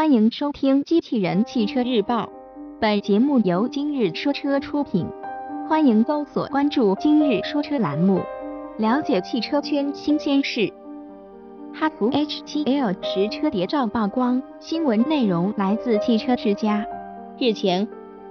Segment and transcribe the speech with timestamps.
[0.00, 2.24] 欢迎收听《机器人汽车日报》，
[2.80, 5.06] 本节目由今日说车出品。
[5.68, 8.22] 欢迎搜索关注“今日说车”栏目，
[8.78, 10.72] 了解汽车圈新鲜事。
[11.74, 16.82] 哈弗 H7L 实车谍照曝光，新闻内容来自汽车之家。
[17.38, 17.86] 日前，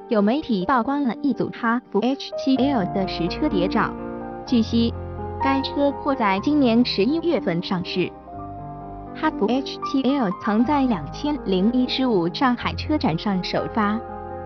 [0.07, 3.93] 有媒体曝光了一组哈弗 H7L 的实车谍照。
[4.47, 4.91] 据悉，
[5.39, 8.11] 该车或在今年十一月份上市。
[9.19, 13.99] 哈弗 H7L 曾在两千零一十五上海车展上首发，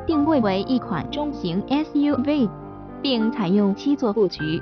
[0.07, 2.49] 定位为一款中型 SUV，
[2.99, 4.59] 并采用七座布局。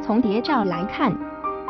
[0.00, 1.12] 从谍照来看，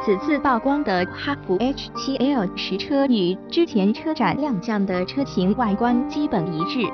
[0.05, 6.87] 此次曝光的哈弗 H7L 实车与之前车展亮相的车型外观基本一致。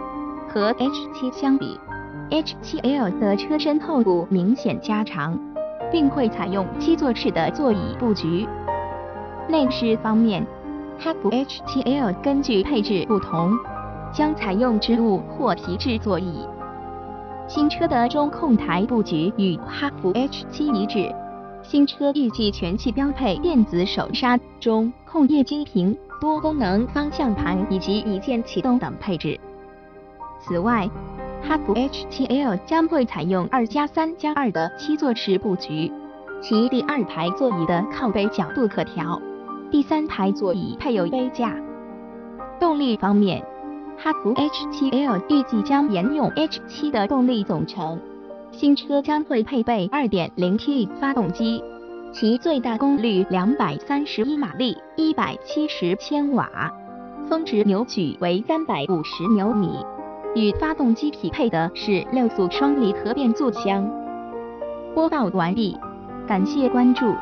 [0.49, 1.77] 和 H7 相比
[2.31, 5.37] ，H7L 的车身后部明显加长，
[5.91, 8.47] 并会采用七座式的座椅布局。
[9.49, 10.45] 内饰方面，
[10.99, 13.57] 哈弗 H7L 根据配置不同，
[14.13, 16.47] 将采用织物或皮质座椅。
[17.47, 21.15] 新车的中控台布局与哈弗 H7 一致，
[21.63, 29.39] 新车预计全系标配电子手刹、中控液晶屏、多功能方向盘以及一键启动等配置。
[30.41, 30.91] 此外，
[31.41, 35.93] 哈弗 H7L 将会采用二加三加二的七座式布局，
[36.43, 39.21] 其第二排座椅的靠背角度可调。
[39.77, 41.55] 第三排座椅配有杯架。
[42.59, 43.45] 动力方面，
[43.99, 48.01] 哈弗 H7L 预计将沿用 H7 的动力总成，
[48.53, 51.63] 新车将会配备 2.0T 发动机，
[52.11, 56.73] 其最大功率231马力，170千瓦，
[57.29, 59.69] 峰值扭矩为350牛米。
[60.35, 63.87] 与发动机匹配的是六速双离合变速箱。
[64.95, 65.77] 播报完毕，
[66.27, 67.15] 感谢关注。